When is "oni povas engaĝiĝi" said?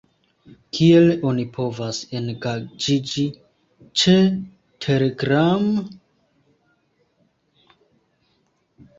1.31-3.25